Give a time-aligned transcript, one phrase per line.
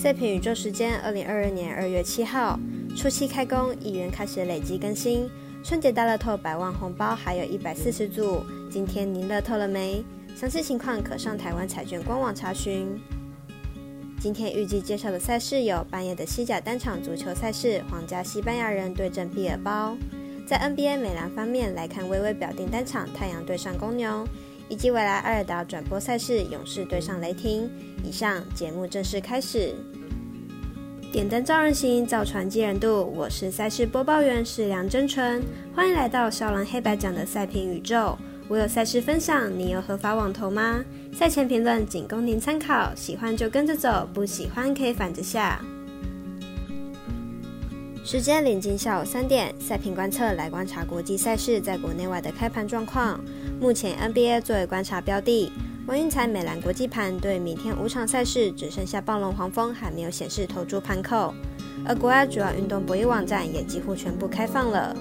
[0.00, 2.58] 赛评宇宙时间，二零二二年二月七号
[2.96, 5.28] 初期开工，议员开始累积更新。
[5.62, 10.02] 春节大乐透百万红包还有一百四十组，今天您乐透了没？
[10.34, 12.98] 详细情况可上台湾彩券官网查询。
[14.18, 19.94] 今天预计介绍的赛事有半夜的西甲单场足球赛事，皇家西班牙人对阵毕尔包。
[20.46, 24.26] 在 NBA 美篮方面来看，微微表定单场太阳对上公牛。
[24.70, 27.68] 以及未来艾尔达转播赛事，勇士对上雷霆。
[28.04, 29.74] 以上节目正式开始。
[31.12, 33.04] 点灯照人行，造船接人度。
[33.16, 35.42] 我是赛事播报员是梁真纯，
[35.74, 38.16] 欢迎来到少狼黑白奖的赛评宇宙。
[38.46, 40.84] 我有赛事分享，你有合法网投吗？
[41.12, 45.60] 赛前评论仅供您参考，喜欢就跟着走，不喜欢可以反着下。
[48.10, 53.20] 时间临近下午三点，赛评观测来观察国际赛事在国内外的开盘状况。
[53.60, 55.52] 目前 NBA 作为观察标的，
[55.86, 61.32] 王运彩美兰国际盘对明天五场赛事只剩下暴龙黄蜂还没有显示投注盘口，
[61.86, 64.92] 而国外主要运动博弈网站也几乎全部开放了。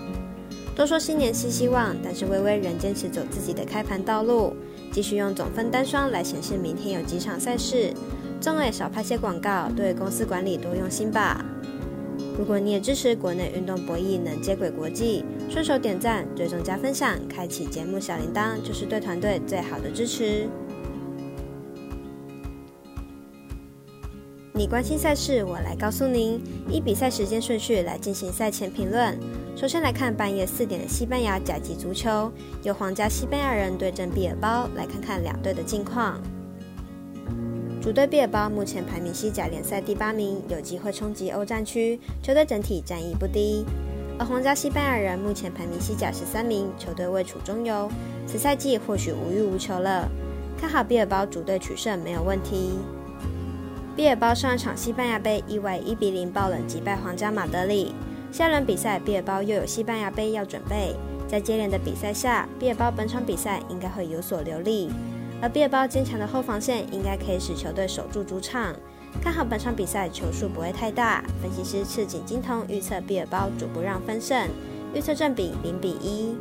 [0.75, 4.55] 都说新年新希望，但是微微仍坚持走自己的开盘道路，
[4.91, 7.91] 继续用总分单双来显示明天有几场赛事。
[8.39, 11.43] 众位少拍些广告，对公司管理多用心吧。
[12.39, 20.47] 如果你也支持国内运动博弈能接轨国际，顺手点赞、追踪加分享、开启节目小铃铛，就是对团队最好的支持。
[24.53, 26.41] 你关心赛事，我来告诉您。
[26.69, 29.19] 以比赛时间顺序来进行赛前评论。
[29.57, 32.31] 首先来看半夜四点的西班牙甲级足球，
[32.63, 36.17] 由皇家西班牙人对阵毕尔包，来看看两队的近况。
[37.81, 41.97] 主队毕尔包目前排名西甲联赛第八名，有机会冲击欧战区。
[42.21, 43.63] 球队整体战意不低。
[44.19, 47.89] 而皇家西班牙人目前排名西甲十三名，球队位处中游，
[48.27, 50.09] 此赛季或许无欲无求了。
[50.59, 52.73] 看好毕尔包主队取胜没有问题。
[53.95, 57.95] 毕尔包上一场西班牙杯意外一比零爆冷击败皇家马德里，
[58.29, 60.93] 下轮比赛毕尔包又有西班牙杯要准备，
[61.29, 64.91] 在接连的比赛下，毕尔包本场比赛应该会有所留力。
[65.41, 68.75] 而毕尔包坚强的后防线应该可以使球队守住主场，
[69.21, 71.23] 看好本场比赛球数不会太大。
[71.41, 74.49] 分析师赤井金童预测毕尔包主不让分胜，
[74.93, 76.35] 预测正比零比一。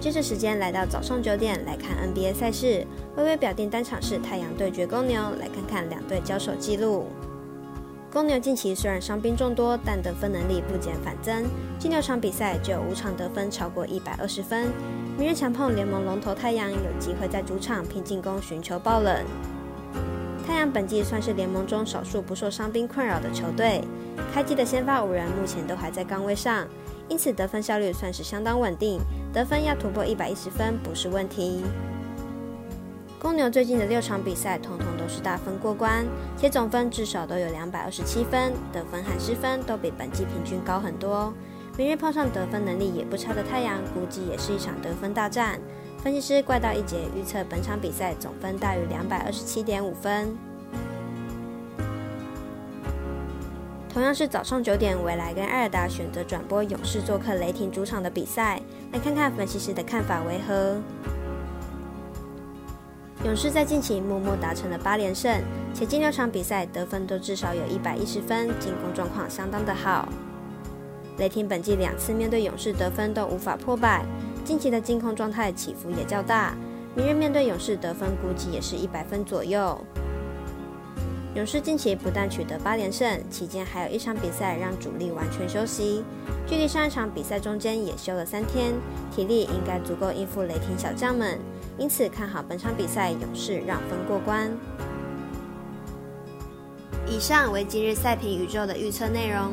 [0.00, 2.86] 接着时间来到早上九点来看 NBA 赛事，
[3.16, 7.06] 微微表定单场是太阳对决公牛，来看看两队交手记录。
[8.10, 11.44] 公牛近期虽然伤兵众多，但得分能力不减反增，
[11.78, 14.72] 近六场比赛就有五场得分超过一百二十分。
[15.18, 19.24] 明日强碰联盟龙头太阳，有机会在主场拼进攻寻求爆冷。
[20.46, 23.82] 太阳本季算是联盟中少数不受伤兵困扰的球队，
[24.32, 26.66] 开季的先发五人目前都还在岗位上，
[27.08, 29.00] 因此得分效率算是相当稳定，
[29.32, 31.62] 得分要突破一百一十分不是问题。
[33.20, 36.04] 公牛最近的六场比赛，通通都是大分过关，
[36.36, 41.32] 且总分至少都有两百二十七分，得分和失分都比本季平均高很多。
[41.76, 45.58] 明日碰上得分能力也不差的太阳，估计也是一场得分大战。
[46.02, 50.36] 分析师怪盗一杰预测本场比赛总分大于两百二十七点五分。
[53.88, 58.60] 同样是早上九点，未来跟艾尔达选择转播勇士做客雷霆主场的比赛，
[58.92, 60.80] 来看看分析师的看法为何。
[63.24, 65.40] 勇士在近期默默达成了八连胜，
[65.72, 70.08] 且近六场比赛得分都至少有一百一十分，进攻状况相当的好。
[71.18, 74.04] 雷霆本季两次面对勇士得分都无法破百，
[74.44, 76.54] 近期的进攻状态起伏也较大。
[76.94, 79.78] 明日面对勇士得分估计也是一百分左右。
[81.34, 86.04] 勇士近期不但取得八连胜，期间还有一场比赛让主力完全休息，
[86.46, 88.74] 距离上一场比赛中间也休了三天，
[89.14, 91.38] 体力应该足够应付雷霆小将们。
[91.78, 94.50] 因此看好本场比赛，勇士让分过关。
[97.08, 99.52] 以上为今日赛评宇宙的预测内容。